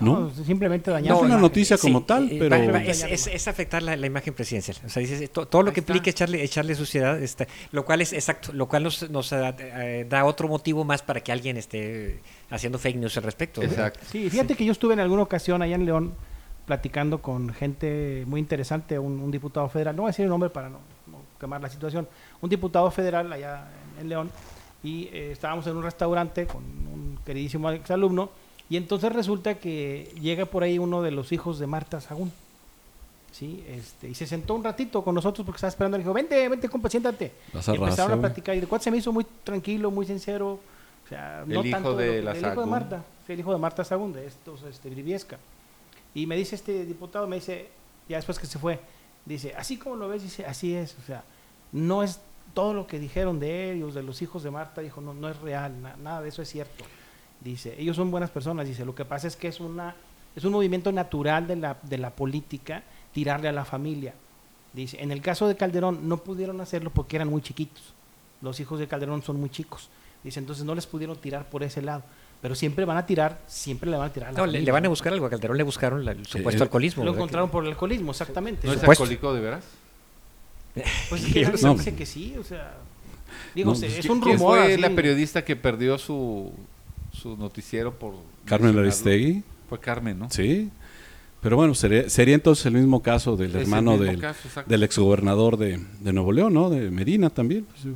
¿No? 0.00 0.30
simplemente 0.30 0.90
dañar 0.90 1.10
No, 1.12 1.18
su 1.18 1.20
una 1.24 1.34
imagen. 1.34 1.42
noticia 1.42 1.78
como 1.78 2.02
tal, 2.02 2.28
eh, 2.30 2.36
pero- 2.40 2.76
es, 2.78 3.04
es- 3.04 3.26
es 3.28 3.48
afectar 3.48 3.82
la, 3.82 3.96
la 3.96 4.06
imagen 4.06 4.34
presidencial. 4.34 4.76
O 4.84 4.88
sea, 4.88 5.00
dices, 5.00 5.30
to- 5.30 5.46
todo 5.46 5.62
lo 5.62 5.68
Ahí 5.68 5.74
que 5.74 5.80
está. 5.80 5.92
implica 5.92 6.10
echarle, 6.10 6.42
echarle 6.42 6.74
suciedad, 6.74 7.22
este, 7.22 7.46
lo 7.70 7.84
cual 7.84 8.00
es 8.00 8.12
exacto, 8.12 8.52
lo 8.52 8.66
cual 8.68 8.82
nos, 8.82 9.08
nos 9.10 9.32
eh, 9.32 9.54
eh, 9.60 10.06
da 10.08 10.24
otro 10.24 10.48
motivo 10.48 10.84
más 10.84 11.02
para 11.02 11.20
que 11.20 11.30
alguien 11.32 11.56
esté 11.56 12.20
haciendo 12.50 12.78
fake 12.78 12.96
news 12.96 13.16
al 13.16 13.22
respecto. 13.22 13.60
Sí, 14.10 14.28
fíjate 14.30 14.54
que 14.56 14.64
yo 14.64 14.72
estuve 14.72 14.94
en 14.94 15.00
alguna 15.00 15.22
ocasión 15.22 15.62
allá 15.62 15.76
en 15.76 15.84
León 15.86 16.14
platicando 16.66 17.20
con 17.20 17.52
gente 17.52 18.24
muy 18.26 18.40
interesante, 18.40 18.98
un, 18.98 19.20
un 19.20 19.30
diputado 19.30 19.68
federal, 19.68 19.94
no 19.94 20.02
voy 20.02 20.08
a 20.08 20.12
decir 20.12 20.24
el 20.24 20.30
nombre 20.30 20.48
para 20.50 20.70
no, 20.70 20.78
no 21.06 21.18
quemar 21.38 21.60
la 21.60 21.68
situación, 21.68 22.08
un 22.40 22.48
diputado 22.48 22.90
federal 22.90 23.30
allá 23.32 23.68
en, 23.96 24.00
en 24.00 24.08
León, 24.08 24.30
y 24.82 25.04
eh, 25.12 25.30
estábamos 25.32 25.66
en 25.66 25.76
un 25.76 25.82
restaurante 25.82 26.46
con 26.46 26.62
un 26.64 27.18
queridísimo 27.24 27.70
exalumno, 27.70 28.30
y 28.70 28.76
entonces 28.76 29.12
resulta 29.12 29.54
que 29.56 30.12
llega 30.20 30.46
por 30.46 30.62
ahí 30.62 30.78
uno 30.78 31.02
de 31.02 31.10
los 31.10 31.32
hijos 31.32 31.58
de 31.58 31.66
Marta 31.66 32.00
Sagún, 32.00 32.32
¿sí? 33.32 33.64
Este, 33.68 34.08
y 34.08 34.14
se 34.14 34.26
sentó 34.26 34.54
un 34.54 34.64
ratito 34.64 35.02
con 35.02 35.14
nosotros 35.14 35.44
porque 35.44 35.56
estaba 35.56 35.68
esperando, 35.70 35.96
le 35.98 36.04
dijo, 36.04 36.14
vente, 36.14 36.48
vente, 36.48 36.68
compa, 36.68 36.88
siéntate. 36.88 37.32
Vas 37.52 37.66
Y 37.68 37.72
a 37.72 37.74
empezaron 37.74 38.10
raza, 38.12 38.18
a 38.18 38.20
platicar 38.20 38.54
y 38.56 38.58
el 38.60 38.68
cuate 38.68 38.84
se 38.84 38.90
me 38.90 38.96
hizo 38.98 39.12
muy 39.12 39.26
tranquilo, 39.44 39.90
muy 39.90 40.06
sincero. 40.06 40.58
O 41.04 41.08
sea, 41.08 41.44
no 41.46 41.60
El 41.60 41.66
hijo 41.66 41.76
tanto 41.76 41.96
de 41.96 42.06
lo 42.06 42.12
que- 42.12 42.22
la 42.22 42.30
el 42.32 42.52
hijo 42.52 42.60
de. 42.62 42.66
Marta, 42.66 43.04
sí, 43.26 43.32
el 43.34 43.40
hijo 43.40 43.52
de 43.52 43.58
Marta 43.58 43.84
Sagún, 43.84 44.12
de 44.12 44.26
estos, 44.26 44.62
este, 44.62 44.88
Briviesca. 44.88 45.38
Y 46.14 46.26
me 46.26 46.36
dice 46.36 46.54
este 46.54 46.86
diputado, 46.86 47.26
me 47.26 47.36
dice, 47.36 47.68
ya 48.08 48.16
después 48.16 48.38
que 48.38 48.46
se 48.46 48.58
fue, 48.58 48.78
dice, 49.26 49.54
así 49.58 49.76
como 49.76 49.96
lo 49.96 50.08
ves, 50.08 50.22
dice, 50.22 50.46
así 50.46 50.74
es, 50.74 50.96
o 51.02 51.06
sea, 51.06 51.24
no 51.72 52.02
es 52.02 52.20
todo 52.54 52.72
lo 52.72 52.86
que 52.86 52.98
dijeron 53.00 53.40
de 53.40 53.72
ellos, 53.72 53.94
de 53.94 54.02
los 54.02 54.22
hijos 54.22 54.42
de 54.44 54.50
Marta, 54.50 54.80
dijo, 54.80 55.00
no, 55.00 55.12
no 55.12 55.28
es 55.28 55.36
real, 55.40 55.82
na- 55.82 55.96
nada 55.96 56.22
de 56.22 56.28
eso 56.28 56.40
es 56.40 56.48
cierto. 56.48 56.84
Dice, 57.44 57.74
ellos 57.78 57.94
son 57.96 58.10
buenas 58.10 58.30
personas, 58.30 58.66
dice, 58.66 58.84
lo 58.84 58.94
que 58.94 59.04
pasa 59.04 59.28
es 59.28 59.36
que 59.36 59.48
es 59.48 59.60
una 59.60 59.94
es 60.34 60.44
un 60.44 60.50
movimiento 60.52 60.90
natural 60.90 61.46
de 61.46 61.54
la, 61.56 61.76
de 61.82 61.98
la 61.98 62.10
política 62.10 62.82
tirarle 63.12 63.48
a 63.48 63.52
la 63.52 63.64
familia. 63.64 64.14
Dice, 64.72 65.00
en 65.00 65.12
el 65.12 65.20
caso 65.20 65.46
de 65.46 65.56
Calderón 65.56 66.08
no 66.08 66.16
pudieron 66.16 66.60
hacerlo 66.60 66.90
porque 66.90 67.16
eran 67.16 67.28
muy 67.28 67.40
chiquitos. 67.42 67.82
Los 68.42 68.58
hijos 68.58 68.80
de 68.80 68.88
Calderón 68.88 69.22
son 69.22 69.38
muy 69.38 69.50
chicos. 69.50 69.88
Dice, 70.24 70.40
entonces 70.40 70.64
no 70.64 70.74
les 70.74 70.86
pudieron 70.86 71.16
tirar 71.18 71.48
por 71.48 71.62
ese 71.62 71.82
lado. 71.82 72.02
Pero 72.42 72.54
siempre 72.56 72.84
van 72.84 72.96
a 72.96 73.06
tirar, 73.06 73.40
siempre 73.46 73.88
le 73.90 73.96
van 73.96 74.08
a 74.08 74.12
tirar 74.12 74.30
a 74.30 74.32
la 74.32 74.38
No, 74.38 74.46
le, 74.46 74.70
van 74.72 74.84
a 74.84 74.88
buscar 74.88 75.12
algo. 75.12 75.26
A 75.26 75.30
Calderón 75.30 75.56
le 75.56 75.62
buscaron 75.62 76.04
la- 76.04 76.12
el 76.12 76.26
supuesto 76.26 76.62
eh, 76.62 76.66
alcoholismo. 76.66 77.04
Lo 77.04 77.12
encontraron 77.14 77.48
por 77.50 77.62
el 77.62 77.70
alcoholismo, 77.70 78.10
exactamente. 78.10 78.66
¿No 78.66 78.72
es 78.72 78.80
Supuesto. 78.80 79.04
alcohólico 79.04 79.34
de 79.34 79.40
veras? 79.40 79.64
Pues 81.08 81.24
es 81.24 81.32
que 81.32 81.42
no. 81.62 81.74
dice 81.74 81.94
que 81.94 82.04
sí, 82.06 82.34
o 82.38 82.42
sea... 82.42 82.74
Digo, 83.54 83.72
No, 83.72 83.78
pues, 83.78 83.92
es 83.98 84.06
un 84.06 84.20
¿Quién 84.20 84.38
rumor 84.38 84.58
fue 84.58 84.72
así. 84.72 84.80
la 84.80 84.90
periodista 84.90 85.44
que 85.44 85.54
perdió 85.56 85.98
su, 85.98 86.52
su 87.14 87.36
noticiero 87.36 87.92
por... 87.94 88.14
Carmen? 88.44 88.78
Aristegui, 88.78 89.42
Fue 89.68 89.78
Carmen, 89.80 90.18
¿no? 90.18 90.30
sí. 90.30 90.70
Pero 91.40 91.56
bueno, 91.58 91.74
sería, 91.74 92.08
sería 92.08 92.34
entonces 92.36 92.64
el 92.64 92.72
mismo 92.72 93.02
caso 93.02 93.36
del 93.36 93.50
Es 93.50 93.62
hermano 93.62 93.98
del, 93.98 94.18
caso, 94.18 94.40
exacto. 94.48 94.70
del 94.70 94.82
exgobernador 94.82 95.58
de, 95.58 95.78
de 96.00 96.12
Nuevo 96.14 96.32
León, 96.32 96.54
¿no? 96.54 96.70
De 96.70 96.90
Medina 96.90 97.28
también. 97.28 97.66
pues. 97.66 97.94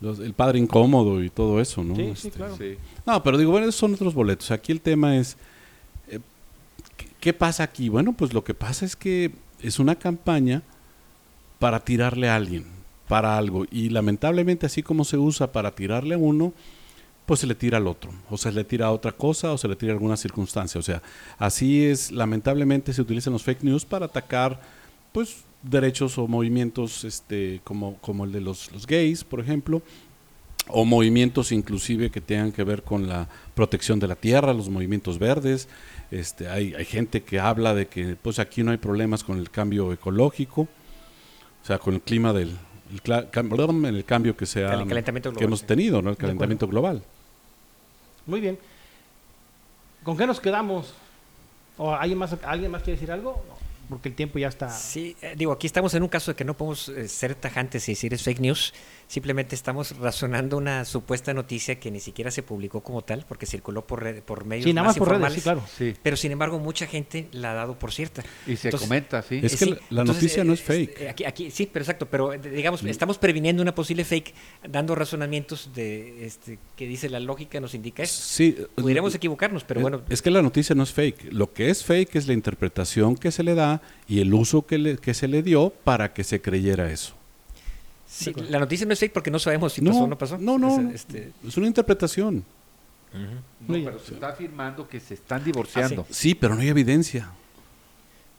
Los- 0.00 0.18
el 0.18 0.34
padre 0.34 0.58
incómodo 0.58 1.22
y 1.24 1.30
todo 1.30 1.62
eso, 1.62 1.82
¿no? 1.82 1.94
Sí, 1.96 2.02
sí, 2.02 2.10
Este, 2.28 2.30
claro. 2.30 2.56
Sí. 2.58 2.76
No, 3.06 3.22
pero 3.22 3.38
digo, 3.38 3.52
bueno, 3.52 3.66
esos 3.66 3.76
son 3.80 3.94
otros 3.94 4.12
boletos. 4.12 4.50
Aquí 4.50 4.70
el 4.70 4.82
tema 4.82 5.16
es, 5.16 5.38
eh, 6.08 6.18
¿qué, 6.98 7.06
qué 7.20 7.32
pasa 7.32 7.62
aquí? 7.62 7.88
Bueno, 7.88 8.12
pues 8.12 8.34
lo 8.34 8.44
que 8.44 8.52
pasa 8.52 8.84
es 8.84 8.96
que 8.96 9.30
es 9.62 9.78
una 9.78 9.94
campaña 9.96 10.60
para 11.58 11.80
tirarle 11.80 12.28
a 12.28 12.36
alguien, 12.36 12.64
para 13.08 13.38
algo. 13.38 13.64
Y 13.70 13.88
lamentablemente 13.88 14.66
así 14.66 14.82
como 14.82 15.04
se 15.06 15.16
usa 15.16 15.52
para 15.52 15.70
tirarle 15.74 16.16
a 16.16 16.18
uno, 16.18 16.52
pues 17.30 17.38
se 17.38 17.46
le 17.46 17.54
tira 17.54 17.78
al 17.78 17.86
otro. 17.86 18.10
O 18.28 18.36
se 18.36 18.50
le 18.50 18.64
tira 18.64 18.86
a 18.86 18.90
otra 18.90 19.12
cosa 19.12 19.52
o 19.52 19.56
se 19.56 19.68
le 19.68 19.76
tira 19.76 19.92
a 19.92 19.94
alguna 19.94 20.16
circunstancia. 20.16 20.80
O 20.80 20.82
sea, 20.82 21.00
así 21.38 21.84
es, 21.86 22.10
lamentablemente 22.10 22.92
se 22.92 23.00
utilizan 23.00 23.32
los 23.32 23.44
fake 23.44 23.62
news 23.62 23.84
para 23.84 24.06
atacar, 24.06 24.60
pues, 25.12 25.44
derechos 25.62 26.18
o 26.18 26.26
movimientos 26.26 27.04
este, 27.04 27.60
como, 27.62 27.98
como 27.98 28.24
el 28.24 28.32
de 28.32 28.40
los, 28.40 28.72
los 28.72 28.84
gays, 28.84 29.22
por 29.22 29.38
ejemplo, 29.38 29.80
o 30.66 30.84
movimientos 30.84 31.52
inclusive 31.52 32.10
que 32.10 32.20
tengan 32.20 32.50
que 32.50 32.64
ver 32.64 32.82
con 32.82 33.06
la 33.06 33.28
protección 33.54 34.00
de 34.00 34.08
la 34.08 34.16
tierra, 34.16 34.52
los 34.52 34.68
movimientos 34.68 35.20
verdes. 35.20 35.68
Este, 36.10 36.48
hay, 36.48 36.74
hay 36.74 36.84
gente 36.84 37.22
que 37.22 37.38
habla 37.38 37.76
de 37.76 37.86
que 37.86 38.16
pues 38.20 38.40
aquí 38.40 38.64
no 38.64 38.72
hay 38.72 38.78
problemas 38.78 39.22
con 39.22 39.38
el 39.38 39.50
cambio 39.50 39.92
ecológico, 39.92 40.62
o 40.62 41.64
sea, 41.64 41.78
con 41.78 41.94
el 41.94 42.00
clima 42.00 42.32
del, 42.32 42.56
el, 42.90 43.94
el 43.94 44.04
cambio 44.04 44.36
que, 44.36 44.46
se 44.46 44.64
ha- 44.66 44.84
calentamiento 44.84 45.32
que 45.32 45.44
hemos 45.44 45.62
tenido, 45.62 46.02
¿no? 46.02 46.10
el 46.10 46.16
calentamiento 46.16 46.66
global. 46.66 47.04
Muy 48.30 48.40
bien. 48.40 48.58
¿Con 50.04 50.16
qué 50.16 50.24
nos 50.24 50.40
quedamos? 50.40 50.94
¿O 51.76 51.92
alguien 51.92 52.16
más, 52.16 52.34
alguien 52.44 52.70
más 52.70 52.82
quiere 52.82 52.96
decir 52.96 53.10
algo? 53.10 53.42
No, 53.48 53.56
Porque 53.88 54.08
el 54.08 54.14
tiempo 54.14 54.38
ya 54.38 54.46
está. 54.46 54.70
Sí, 54.70 55.16
eh, 55.20 55.34
digo, 55.36 55.50
aquí 55.50 55.66
estamos 55.66 55.92
en 55.94 56.04
un 56.04 56.08
caso 56.08 56.30
de 56.30 56.36
que 56.36 56.44
no 56.44 56.54
podemos 56.54 56.88
eh, 56.90 57.08
ser 57.08 57.34
tajantes 57.34 57.88
y 57.88 57.92
decir 57.92 58.14
es 58.14 58.22
fake 58.22 58.38
news. 58.38 58.72
Simplemente 59.10 59.56
estamos 59.56 59.98
razonando 59.98 60.56
una 60.56 60.84
supuesta 60.84 61.34
noticia 61.34 61.80
que 61.80 61.90
ni 61.90 61.98
siquiera 61.98 62.30
se 62.30 62.44
publicó 62.44 62.80
como 62.84 63.02
tal, 63.02 63.24
porque 63.28 63.44
circuló 63.44 63.84
por, 63.84 64.04
red- 64.04 64.22
por 64.22 64.44
medios 64.44 64.66
Sí, 64.66 64.72
nada 64.72 64.86
más 64.86 64.96
por 64.96 65.08
redes, 65.08 65.18
informales. 65.36 65.36
sí, 65.38 65.42
claro. 65.42 65.62
Sí. 65.76 65.94
Pero 66.00 66.16
sin 66.16 66.30
embargo, 66.30 66.60
mucha 66.60 66.86
gente 66.86 67.26
la 67.32 67.50
ha 67.50 67.54
dado 67.54 67.76
por 67.76 67.90
cierta. 67.90 68.22
Y 68.46 68.54
se 68.54 68.68
Entonces, 68.68 68.88
comenta, 68.88 69.20
sí. 69.22 69.40
Es 69.42 69.56
que 69.56 69.64
sí, 69.64 69.70
la- 69.70 69.76
la 69.90 70.00
entonces, 70.02 70.22
noticia 70.22 70.42
eh, 70.42 70.44
no 70.44 70.52
es 70.52 70.60
eh, 70.60 70.62
fake. 70.62 71.00
eh, 71.00 71.08
Aquí, 71.08 71.24
aquí, 71.24 71.50
sí, 71.50 71.68
pero 71.72 71.82
exacto, 71.82 72.06
pero 72.08 72.32
eh, 72.32 72.38
digamos, 72.38 72.84
estamos 72.84 73.18
previniendo 73.18 73.62
una 73.64 73.74
posible 73.74 74.04
fake, 74.04 74.32
dando 74.68 74.94
razonamientos 74.94 75.72
de 75.74 76.24
este, 76.24 76.60
que 76.76 76.86
dice 76.86 77.10
la 77.10 77.18
lógica, 77.18 77.58
nos 77.58 77.74
indica 77.74 78.04
eso. 78.04 78.22
Sí, 78.22 78.56
Pudiéramos 78.76 79.12
equivocarnos, 79.16 79.64
pero 79.64 79.80
es- 79.80 79.82
bueno, 79.82 80.02
Es 80.08 80.22
que 80.22 80.30
la 80.30 80.40
noticia 80.40 80.76
no 80.76 80.84
es 80.84 80.92
fake. 80.92 81.32
Lo 81.32 81.52
que 81.52 81.70
es 81.70 81.82
fake 81.84 82.14
es 82.14 82.28
la 82.28 82.32
interpretación 82.34 83.16
que 83.16 83.32
se 83.32 83.42
le 83.42 83.56
da 83.56 83.82
y 84.06 84.20
el 84.20 84.32
uso 84.32 84.66
que, 84.66 84.78
le- 84.78 84.98
que 84.98 85.14
se 85.14 85.26
le 85.26 85.42
dio 85.42 85.70
para 85.82 86.12
que 86.12 86.22
se 86.22 86.40
creyera 86.40 86.92
eso. 86.92 87.16
Sí, 88.10 88.32
la 88.48 88.58
noticia 88.58 88.84
no 88.86 88.92
es 88.92 88.98
fake 88.98 89.12
porque 89.12 89.30
no 89.30 89.38
sabemos 89.38 89.72
si 89.72 89.80
pasó 89.82 90.04
o 90.04 90.06
no 90.08 90.18
pasó. 90.18 90.36
No, 90.38 90.58
no, 90.58 90.80
Es, 90.90 90.96
este, 91.02 91.32
Es 91.46 91.56
una 91.56 91.66
interpretación. 91.68 92.44
No, 93.66 93.74
pero 93.74 93.98
se 93.98 94.14
está 94.14 94.28
afirmando 94.28 94.88
que 94.88 95.00
se 95.00 95.14
están 95.14 95.42
divorciando. 95.44 96.06
Sí, 96.10 96.34
pero 96.34 96.54
no 96.54 96.60
hay 96.60 96.68
evidencia. 96.68 97.30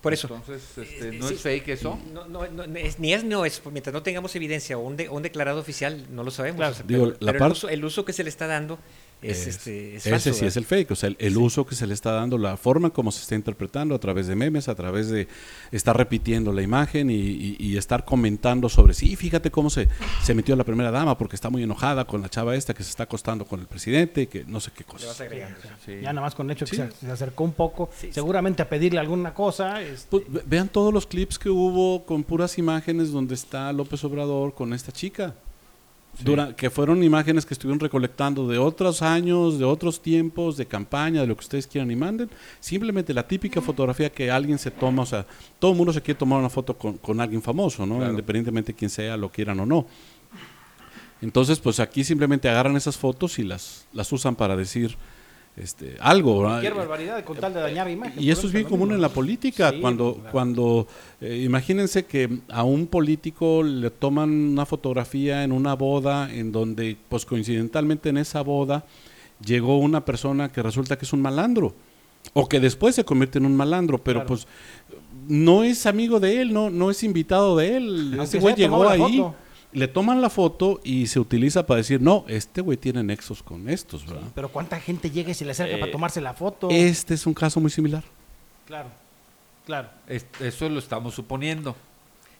por 0.01 0.13
eso. 0.13 0.27
Entonces, 0.33 0.63
este, 0.79 1.09
Eh, 1.09 1.11
¿no 1.19 1.27
sí. 1.27 1.35
es 1.35 1.41
fake 1.41 1.67
eso? 1.69 1.99
No, 2.11 2.25
no, 2.27 2.47
no, 2.47 2.63
es- 2.75 2.97
ni 2.97 3.13
es 3.13 3.23
no 3.23 3.45
es, 3.45 3.61
mientras 3.71 3.93
no 3.93 4.01
tengamos 4.01 4.35
evidencia 4.35 4.75
o 4.75 4.81
un, 4.81 4.97
de- 4.97 5.09
un 5.09 5.21
declarado 5.21 5.59
oficial, 5.59 6.07
no 6.09 6.23
lo 6.23 6.31
sabemos. 6.31 6.57
Claro. 6.57 6.71
O 6.71 6.75
sea, 6.75 6.85
Digo, 6.87 7.03
pero, 7.05 7.17
la 7.19 7.31
pero 7.33 7.39
par- 7.39 7.47
el, 7.47 7.51
uso, 7.51 7.69
el 7.69 7.85
uso 7.85 8.03
que 8.03 8.11
se 8.13 8.23
le 8.23 8.29
está 8.29 8.47
dando 8.47 8.79
es, 9.21 9.41
Es- 9.41 9.47
este, 9.47 9.95
es 9.95 10.01
Ese 10.01 10.09
falso, 10.11 10.23
sí 10.23 10.29
¿verdad? 10.31 10.47
es 10.47 10.57
el 10.57 10.65
fake, 10.65 10.91
o 10.91 10.95
sea, 10.95 11.09
el, 11.09 11.15
el 11.19 11.37
uso 11.37 11.65
que 11.65 11.75
se 11.75 11.85
le 11.85 11.93
está 11.93 12.11
dando, 12.11 12.37
la 12.37 12.57
forma 12.57 12.89
como 12.89 13.11
se 13.11 13.21
está 13.21 13.35
interpretando 13.35 13.93
a 13.93 13.99
través 13.99 14.25
de 14.27 14.35
memes, 14.35 14.67
a 14.67 14.75
través 14.75 15.09
de 15.09 15.27
estar 15.71 15.95
repitiendo 15.95 16.51
la 16.53 16.61
imagen 16.61 17.09
y, 17.09 17.15
y- 17.15 17.55
y 17.59 17.77
estar 17.77 18.03
comentando 18.05 18.67
sobre, 18.69 18.93
sí, 18.93 19.15
fíjate 19.15 19.51
cómo 19.51 19.69
se, 19.69 19.87
se 20.23 20.33
metió 20.33 20.55
la 20.55 20.63
primera 20.63 20.89
dama 20.91 21.17
porque 21.17 21.35
está 21.35 21.49
muy 21.49 21.61
enojada 21.63 22.05
con 22.05 22.21
la 22.21 22.29
chava 22.29 22.55
esta 22.55 22.73
que 22.73 22.83
se 22.83 22.89
está 22.89 23.03
acostando 23.03 23.45
con 23.45 23.59
el 23.59 23.67
presidente, 23.67 24.27
que 24.27 24.43
no 24.45 24.59
sé 24.59 24.71
qué 24.75 24.83
cosa. 24.83 25.13
Sí. 25.13 25.91
Ya 26.01 26.13
nada 26.13 26.21
más 26.21 26.35
con 26.35 26.49
el 26.49 26.55
hecho 26.55 26.65
que 26.65 26.75
Sí. 26.75 26.81
se, 26.81 27.05
se 27.05 27.11
acercó 27.11 27.43
un 27.43 27.53
poco, 27.53 27.89
Sí, 27.99 28.07
sí. 28.07 28.13
seguramente 28.13 28.61
a 28.61 28.69
pedirle 28.69 28.99
alguna 28.99 29.33
cosa. 29.33 29.81
este, 29.81 30.07
Pues, 30.09 30.23
ve- 30.27 30.43
vean 30.45 30.67
todos 30.69 30.93
los 30.93 31.05
clips 31.05 31.37
que 31.37 31.49
hubo 31.49 32.05
con 32.05 32.23
puras 32.23 32.57
imágenes 32.57 33.11
donde 33.11 33.35
está 33.35 33.71
López 33.73 34.03
Obrador 34.03 34.53
con 34.53 34.73
esta 34.73 34.91
chica. 34.91 35.35
Dura- 36.19 36.55
que 36.55 36.69
fueron 36.69 37.03
imágenes 37.03 37.45
que 37.45 37.53
estuvieron 37.53 37.79
recolectando 37.79 38.47
de 38.47 38.57
otros 38.57 39.01
años, 39.01 39.57
de 39.57 39.65
otros 39.65 40.01
tiempos, 40.01 40.57
de 40.57 40.65
campaña, 40.67 41.21
de 41.21 41.27
lo 41.27 41.35
que 41.35 41.41
ustedes 41.41 41.65
quieran 41.65 41.89
y 41.89 41.95
manden. 41.95 42.29
Simplemente 42.59 43.13
la 43.13 43.27
típica 43.27 43.61
fotografía 43.61 44.11
que 44.11 44.29
alguien 44.29 44.59
se 44.59 44.69
toma, 44.69 45.03
o 45.03 45.05
sea, 45.05 45.25
todo 45.57 45.71
el 45.71 45.77
mundo 45.77 45.93
se 45.93 46.01
quiere 46.01 46.19
tomar 46.19 46.39
una 46.39 46.49
foto 46.49 46.77
con, 46.77 46.97
con 46.97 47.19
alguien 47.21 47.41
famoso, 47.41 47.85
¿no? 47.85 47.95
Claro. 47.97 48.11
Independientemente 48.11 48.73
de 48.73 48.77
quién 48.77 48.89
sea, 48.89 49.17
lo 49.17 49.31
quieran 49.31 49.59
o 49.61 49.65
no. 49.65 49.87
Entonces, 51.21 51.59
pues 51.59 51.79
aquí 51.79 52.03
simplemente 52.03 52.49
agarran 52.49 52.75
esas 52.75 52.97
fotos 52.97 53.37
y 53.39 53.43
las, 53.43 53.85
las 53.93 54.11
usan 54.11 54.35
para 54.35 54.55
decir 54.55 54.97
este, 55.61 55.95
algo. 55.99 56.41
cualquier 56.41 56.73
barbaridad 56.73 57.23
con 57.23 57.37
tal 57.37 57.53
de 57.53 57.59
dañar 57.59 57.89
imagen. 57.89 58.21
Y 58.21 58.31
eso 58.31 58.47
es 58.47 58.53
bien 58.53 58.65
común 58.65 58.91
en 58.91 58.99
la 58.99 59.09
política. 59.09 59.69
Sí, 59.69 59.79
cuando, 59.79 60.15
claro. 60.15 60.31
cuando 60.31 60.87
eh, 61.21 61.43
imagínense 61.45 62.05
que 62.05 62.39
a 62.49 62.63
un 62.63 62.87
político 62.87 63.61
le 63.61 63.91
toman 63.91 64.29
una 64.31 64.65
fotografía 64.65 65.43
en 65.43 65.51
una 65.51 65.75
boda 65.75 66.33
en 66.33 66.51
donde, 66.51 66.97
pues 67.09 67.25
coincidentalmente 67.25 68.09
en 68.09 68.17
esa 68.17 68.41
boda 68.41 68.85
llegó 69.45 69.77
una 69.77 70.03
persona 70.03 70.51
que 70.51 70.63
resulta 70.63 70.97
que 70.97 71.05
es 71.05 71.13
un 71.13 71.21
malandro 71.21 71.73
o 72.33 72.47
que 72.49 72.59
después 72.59 72.95
se 72.95 73.03
convierte 73.05 73.37
en 73.37 73.45
un 73.45 73.55
malandro, 73.55 73.97
pero 73.99 74.19
Claro. 74.19 74.27
pues 74.29 74.47
no 75.27 75.63
es 75.63 75.85
amigo 75.85 76.19
de 76.19 76.41
él, 76.41 76.53
no, 76.53 76.69
no 76.69 76.89
es 76.89 77.03
invitado 77.03 77.55
de 77.57 77.77
él. 77.77 78.07
Aunque 78.17 78.23
Ese 78.23 78.39
güey 78.39 78.55
llegó 78.55 78.87
ahí, 78.89 79.17
foto. 79.17 79.35
Le 79.73 79.87
toman 79.87 80.21
la 80.21 80.29
foto 80.29 80.79
y 80.83 81.07
se 81.07 81.19
utiliza 81.19 81.65
para 81.65 81.77
decir, 81.77 82.01
no, 82.01 82.25
este 82.27 82.61
güey 82.61 82.77
tiene 82.77 83.03
nexos 83.03 83.41
con 83.43 83.69
estos, 83.69 84.05
¿verdad? 84.05 84.23
Pero 84.35 84.49
cuánta 84.49 84.79
gente 84.79 85.09
llega 85.11 85.31
y 85.31 85.33
se 85.33 85.45
le 85.45 85.51
acerca 85.51 85.75
Eh, 85.75 85.79
para 85.79 85.91
tomarse 85.91 86.19
la 86.21 86.33
foto. 86.33 86.69
Este 86.69 87.13
es 87.13 87.25
un 87.25 87.33
caso 87.33 87.59
muy 87.59 87.71
similar. 87.71 88.03
Claro, 88.67 88.89
claro. 89.65 89.89
Es- 90.07 90.25
eso 90.39 90.67
lo 90.69 90.79
estamos 90.79 91.13
suponiendo. 91.15 91.75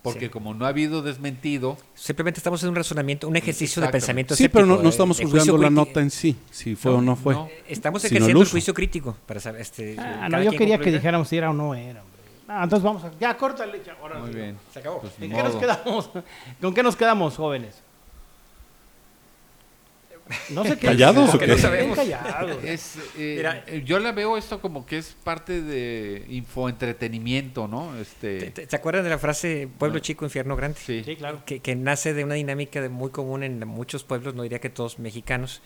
Porque 0.03 0.25
Sí. 0.25 0.29
como 0.29 0.55
no 0.55 0.65
ha 0.65 0.69
habido 0.69 1.03
desmentido, 1.03 1.77
Simplemente 1.93 2.39
estamos 2.39 2.63
en 2.63 2.69
un 2.69 2.75
razonamiento, 2.75 3.27
un 3.27 3.35
ejercicio 3.37 3.83
de 3.83 3.87
pensamiento 3.89 4.33
Sí, 4.35 4.49
pero 4.49 4.65
no, 4.65 4.89
estamos 4.89 5.19
juzgando 5.21 5.59
la 5.59 5.69
nota 5.69 6.01
en 6.01 6.09
sí, 6.09 6.35
si 6.49 6.73
fue 6.75 6.91
No, 6.91 6.97
o 6.97 7.01
no 7.03 7.15
fue. 7.15 7.35
no. 7.35 7.47
Estamos 7.67 8.03
ejerciendo 8.03 8.41
el, 8.41 8.47
juicio 8.47 8.73
crítico 8.73 9.15
para 9.27 9.39
saber 9.39 9.61
este 9.61 9.95
Ah, 9.99 10.27
no, 10.27 10.41
yo 10.41 10.51
quería 10.53 10.79
que 10.79 10.91
dijéramos 10.91 11.27
si 11.27 11.37
era 11.37 11.51
o 11.51 11.53
no 11.53 11.75
era. 11.75 12.01
Ah, 12.53 12.63
entonces 12.65 12.83
vamos 12.83 13.03
a... 13.05 13.11
Ya, 13.19 13.37
córtale. 13.37 13.81
ya, 13.85 13.93
ahora 14.01 14.19
muy 14.19 14.29
sí. 14.31 14.35
bien. 14.35 14.57
Se 14.73 14.79
acabó. 14.79 14.99
Pues, 14.99 15.13
¿En 15.21 15.31
qué 15.31 15.41
nos 15.43 15.55
quedamos? 15.55 16.09
¿Con 16.61 16.73
qué 16.73 16.83
nos 16.83 16.95
quedamos, 16.97 17.37
jóvenes? 17.37 17.81
No 20.49 20.63
sé 20.63 20.77
qué. 20.77 20.87
¿Callados 20.87 21.33
o 21.33 21.39
qué? 21.39 21.47
No 21.47 21.57
sabemos. 21.57 21.97
callados. 21.97 22.57
Es, 22.63 22.95
eh, 23.17 23.35
Mira. 23.37 23.65
yo 23.85 23.99
la 23.99 24.11
veo 24.13 24.37
esto 24.37 24.61
como 24.61 24.85
que 24.85 24.97
es 24.97 25.15
parte 25.23 25.61
de 25.61 26.25
infoentretenimiento, 26.29 27.67
¿no? 27.67 27.95
Este, 27.97 28.51
¿Te, 28.51 28.65
te- 28.67 28.75
acuerdas 28.75 29.03
de 29.03 29.09
la 29.09 29.17
frase 29.17 29.67
pueblo 29.77 29.95
No. 29.95 30.01
chico, 30.01 30.23
infierno 30.25 30.55
grande? 30.55 30.77
sí. 30.79 31.03
Sí, 31.05 31.15
claro. 31.17 31.41
Que, 31.45 31.59
que 31.59 31.75
nace 31.75 32.13
de 32.13 32.23
una 32.23 32.35
dinámica 32.35 32.81
de 32.81 32.87
muy 32.89 33.11
común 33.11 33.43
en 33.43 33.65
muchos 33.67 34.03
pueblos, 34.03 34.33
no 34.35 34.43
diría 34.43 34.59
que 34.59 34.69
todos 34.69 34.99
mexicanos, 34.99 35.61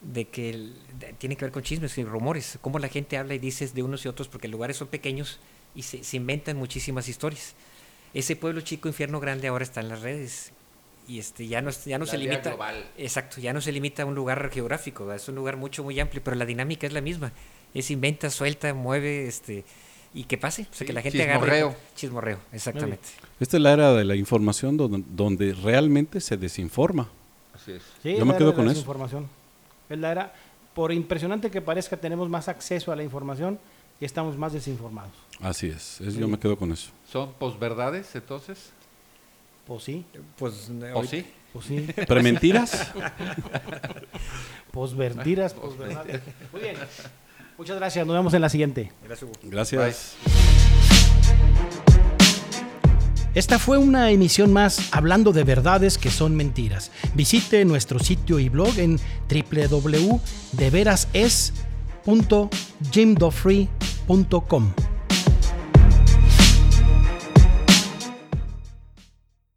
de 0.00 0.26
que 0.28 0.50
el- 0.50 0.74
de- 0.98 1.12
tiene 1.14 1.36
que 1.36 1.44
ver 1.44 1.52
con 1.52 1.62
chismes 1.62 1.96
y 1.98 2.04
rumores, 2.04 2.58
cómo 2.62 2.78
la 2.78 2.88
gente 2.88 3.18
habla 3.18 3.34
y 3.34 3.38
dice 3.38 3.66
de 3.68 3.82
unos 3.82 4.04
y 4.04 4.08
otros 4.08 4.28
porque 4.28 4.48
los 4.48 4.52
lugares 4.52 4.76
son 4.78 4.88
pequeños 4.88 5.40
y 5.76 5.82
se, 5.82 6.02
se 6.02 6.16
inventan 6.16 6.56
muchísimas 6.56 7.08
historias. 7.08 7.54
Ese 8.14 8.34
pueblo 8.34 8.62
chico, 8.62 8.88
infierno 8.88 9.20
grande 9.20 9.48
ahora 9.48 9.62
está 9.64 9.80
en 9.80 9.88
las 9.90 10.00
redes 10.00 10.52
y 11.06 11.18
este 11.20 11.46
ya 11.46 11.60
no, 11.62 11.70
es- 11.70 11.84
ya 11.84 11.98
no 11.98 12.04
La 12.06 12.10
se 12.10 12.18
limita 12.18 12.50
global. 12.50 12.84
exacto 12.98 13.40
ya 13.40 13.52
no 13.52 13.60
se 13.60 13.70
limita 13.70 14.02
a 14.02 14.06
un 14.06 14.16
lugar 14.16 14.50
geográfico 14.50 15.04
¿verdad? 15.04 15.22
es 15.22 15.28
un 15.28 15.36
lugar 15.36 15.56
mucho 15.56 15.84
muy 15.84 16.00
amplio 16.00 16.20
pero 16.24 16.34
la 16.36 16.44
dinámica 16.44 16.84
es 16.88 16.92
la 16.92 17.00
misma 17.00 17.30
es 17.74 17.92
inventa 17.92 18.28
suelta 18.28 18.74
mueve 18.74 19.28
este 19.28 19.64
y 20.14 20.24
que 20.24 20.36
pase 20.36 20.62
o 20.62 20.64
sea 20.64 20.78
Sí, 20.78 20.84
que 20.86 20.92
la 20.92 21.02
gente 21.02 21.18
chismorreo. 21.18 21.66
agarre 21.68 21.80
chismorreo 21.94 22.38
exactamente 22.52 23.06
Esta 23.38 23.56
es 23.56 23.62
la 23.62 23.72
era 23.72 23.92
de 23.92 24.04
la 24.04 24.16
información 24.16 24.76
donde, 24.76 25.04
donde 25.10 25.52
realmente 25.52 26.20
se 26.20 26.36
desinforma. 26.36 27.08
Así 27.54 27.70
es. 27.72 27.82
Sí, 28.02 28.12
Yo 28.16 28.22
es 28.22 28.24
me 28.26 28.36
quedo 28.36 28.52
con 28.54 28.68
eso. 28.68 28.84
Es 29.88 29.98
la 29.98 30.10
era, 30.10 30.34
por 30.74 30.92
impresionante 30.92 31.50
que 31.52 31.60
parezca, 31.60 31.96
tenemos 31.98 32.28
más 32.28 32.48
acceso 32.48 32.90
a 32.90 32.96
la 32.96 33.04
información 33.04 33.60
y 34.00 34.04
estamos 34.04 34.36
más 34.36 34.52
desinformados. 34.52 35.12
Así 35.40 35.68
es, 35.68 36.00
es- 36.00 36.14
Sí. 36.14 36.20
yo 36.20 36.28
me 36.28 36.38
quedo 36.38 36.56
con 36.56 36.72
eso. 36.72 36.90
¿Son 37.10 37.32
posverdades 37.34 38.14
entonces? 38.14 38.70
Pues 39.66 39.82
sí, 39.84 40.04
pues 40.38 40.70
¿O 40.70 40.96
ahorita- 40.96 41.10
sí? 41.10 41.26
pues 41.52 41.66
sí. 41.66 41.86
¿Prementiras? 42.06 42.92
Pues 44.72 44.94
vertiras, 44.94 45.54
pues 45.54 45.74
verdades. 45.78 46.20
Muy 46.52 46.60
bien. 46.60 46.76
Muchas 47.56 47.76
gracias. 47.76 48.06
Nos 48.06 48.14
vemos 48.14 48.34
en 48.34 48.42
la 48.42 48.50
siguiente. 48.50 48.92
Gracias, 49.02 49.22
Hugo. 49.30 49.32
Gracias. 49.44 50.16
Esta 53.34 53.58
fue 53.58 53.76
una 53.78 54.10
emisión 54.10 54.52
más 54.52 54.88
hablando 54.92 55.32
de 55.32 55.44
verdades 55.44 55.98
que 55.98 56.10
son 56.10 56.34
mentiras. 56.36 56.90
Visite 57.14 57.64
nuestro 57.66 57.98
sitio 57.98 58.38
y 58.38 58.48
blog 58.50 58.78
en 58.78 58.98
www.deverases.jimdofree.com. 62.06 64.95